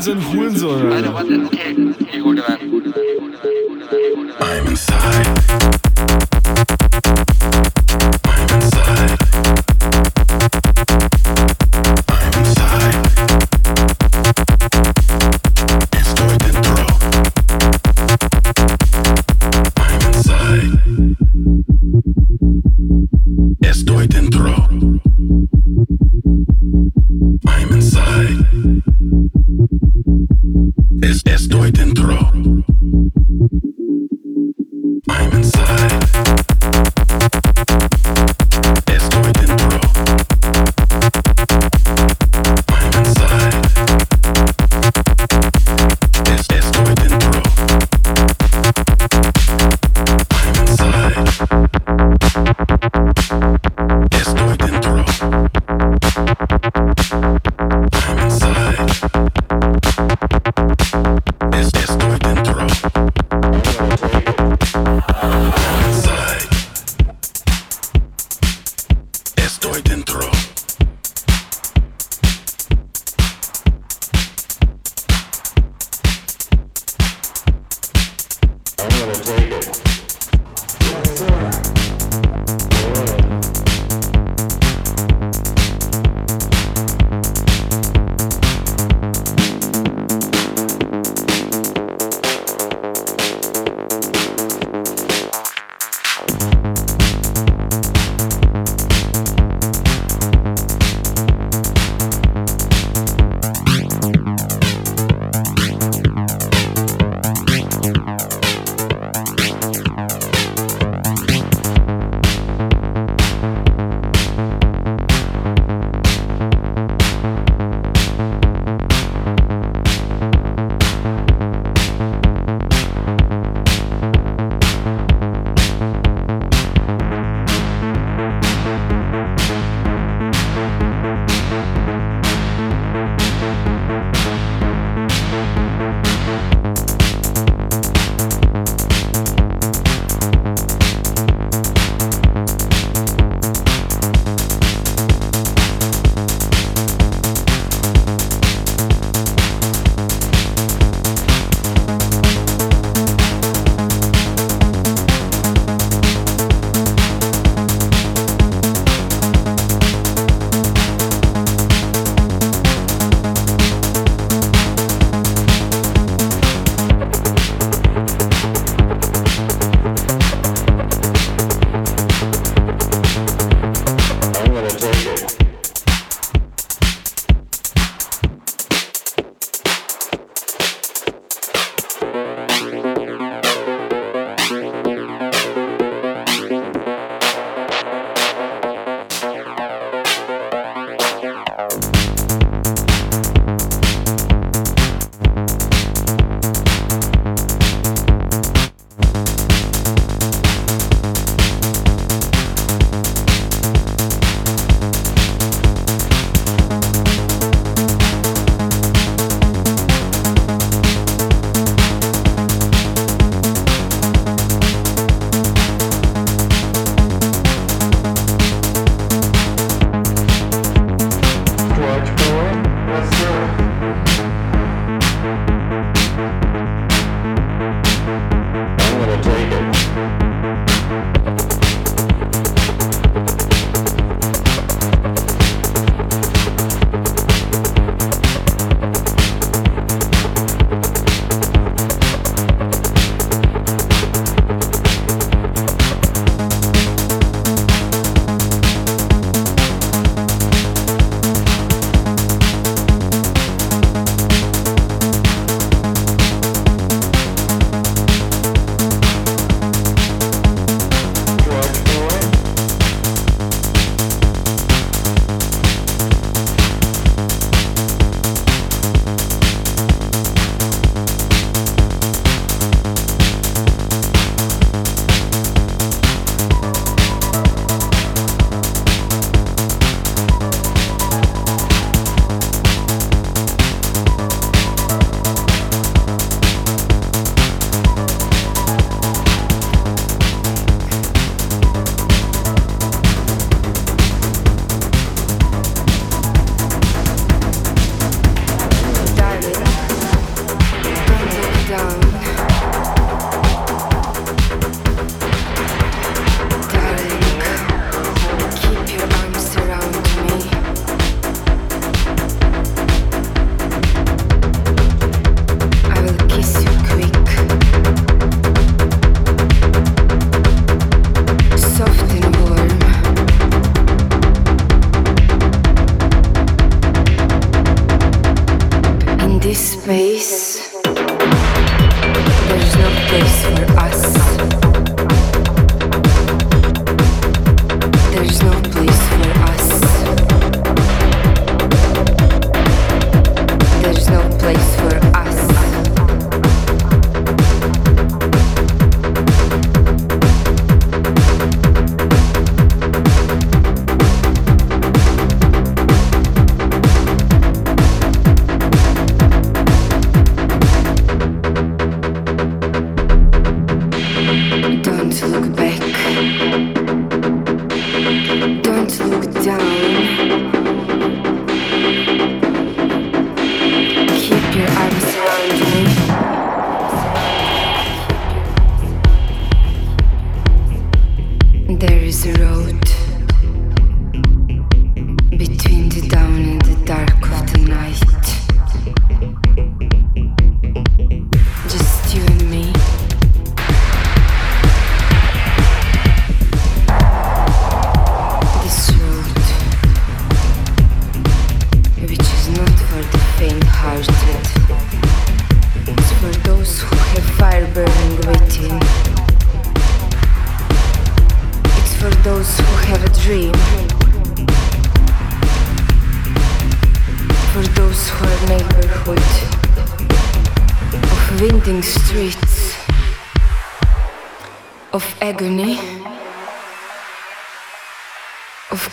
wir 0.00 0.14
sind 0.14 0.34
wohl 0.34 0.49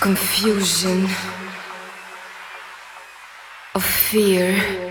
confusion, 0.07 1.03
of 3.75 3.83
fear. 3.83 4.86